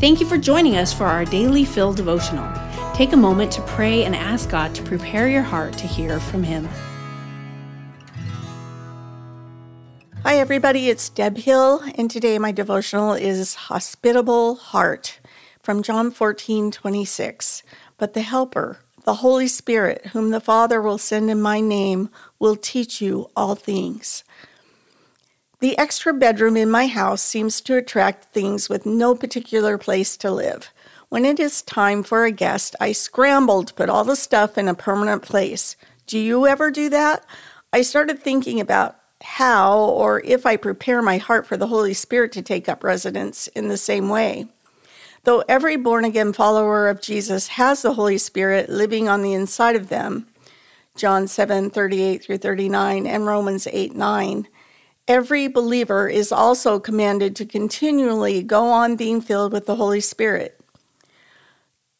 [0.00, 2.50] Thank you for joining us for our daily Fill devotional.
[2.94, 6.42] Take a moment to pray and ask God to prepare your heart to hear from
[6.42, 6.66] Him.
[10.22, 15.20] Hi, everybody, it's Deb Hill, and today my devotional is Hospitable Heart
[15.62, 17.62] from John 14 26.
[17.98, 22.08] But the Helper, the Holy Spirit, whom the Father will send in my name,
[22.38, 24.24] will teach you all things.
[25.60, 30.30] The extra bedroom in my house seems to attract things with no particular place to
[30.30, 30.70] live.
[31.10, 34.68] When it is time for a guest, I scramble to put all the stuff in
[34.68, 35.76] a permanent place.
[36.06, 37.26] Do you ever do that?
[37.74, 42.32] I started thinking about how or if I prepare my heart for the Holy Spirit
[42.32, 44.46] to take up residence in the same way.
[45.24, 49.76] Though every born again follower of Jesus has the Holy Spirit living on the inside
[49.76, 50.26] of them,
[50.96, 54.48] John 7 38 through 39 and Romans 8 9,
[55.10, 60.60] every believer is also commanded to continually go on being filled with the Holy Spirit.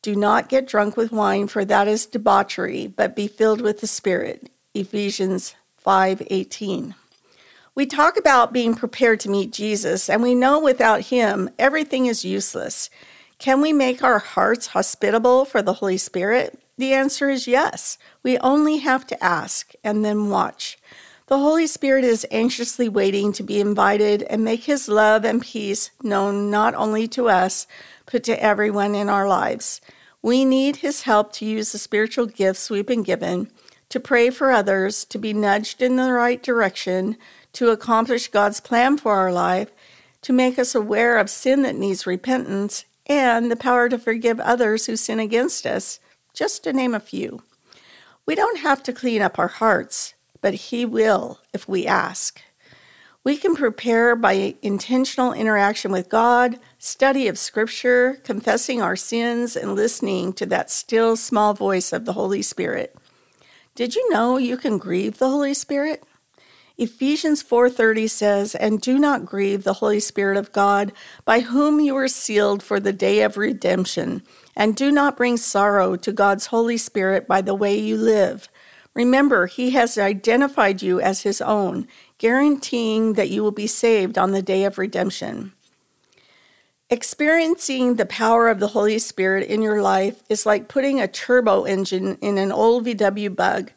[0.00, 3.88] Do not get drunk with wine, for that is debauchery, but be filled with the
[3.88, 4.48] Spirit.
[4.74, 6.94] Ephesians 5 18.
[7.74, 12.24] We talk about being prepared to meet Jesus, and we know without him, everything is
[12.24, 12.90] useless.
[13.40, 16.60] Can we make our hearts hospitable for the Holy Spirit?
[16.78, 17.98] The answer is yes.
[18.22, 20.78] We only have to ask and then watch.
[21.30, 25.92] The Holy Spirit is anxiously waiting to be invited and make his love and peace
[26.02, 27.68] known not only to us,
[28.10, 29.80] but to everyone in our lives.
[30.22, 33.48] We need his help to use the spiritual gifts we've been given,
[33.90, 37.16] to pray for others, to be nudged in the right direction,
[37.52, 39.70] to accomplish God's plan for our life,
[40.22, 44.86] to make us aware of sin that needs repentance, and the power to forgive others
[44.86, 46.00] who sin against us,
[46.34, 47.44] just to name a few.
[48.26, 52.40] We don't have to clean up our hearts, but He will if we ask.
[53.22, 59.74] We can prepare by intentional interaction with God, study of Scripture, confessing our sins, and
[59.74, 62.96] listening to that still small voice of the Holy Spirit.
[63.74, 66.02] Did you know you can grieve the Holy Spirit?
[66.78, 70.92] Ephesians 4:30 says, "And do not grieve the Holy Spirit of God,
[71.26, 74.22] by whom you were sealed for the day of redemption,
[74.56, 78.48] and do not bring sorrow to God's Holy Spirit by the way you live."
[78.94, 81.86] Remember, he has identified you as his own,
[82.18, 85.52] guaranteeing that you will be saved on the day of redemption.
[86.90, 91.62] Experiencing the power of the Holy Spirit in your life is like putting a turbo
[91.64, 93.70] engine in an old VW bug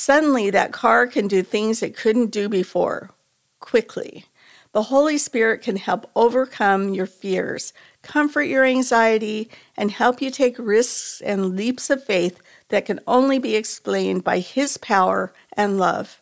[0.00, 3.10] Suddenly, that car can do things it couldn't do before
[3.58, 4.26] quickly.
[4.70, 10.56] The Holy Spirit can help overcome your fears, comfort your anxiety, and help you take
[10.56, 16.20] risks and leaps of faith that can only be explained by His power and love.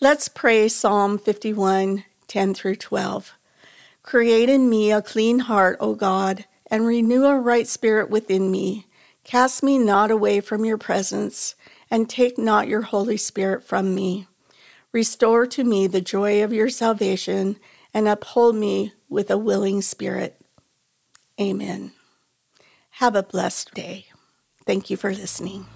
[0.00, 3.32] Let's pray Psalm 51 10 through 12.
[4.02, 8.86] Create in me a clean heart, O God, and renew a right spirit within me.
[9.24, 11.54] Cast me not away from your presence
[11.90, 14.26] and take not your Holy Spirit from me.
[14.92, 17.56] Restore to me the joy of your salvation,
[17.92, 20.40] and uphold me with a willing spirit.
[21.40, 21.92] Amen.
[22.94, 24.09] Have a blessed day.
[24.66, 25.66] Thank you for listening.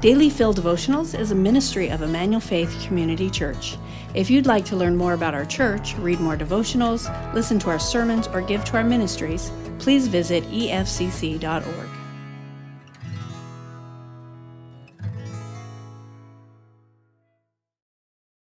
[0.00, 3.78] Daily Fill Devotionals is a ministry of Emmanuel Faith Community Church.
[4.14, 7.78] If you'd like to learn more about our church, read more devotionals, listen to our
[7.78, 12.03] sermons, or give to our ministries, please visit efcc.org.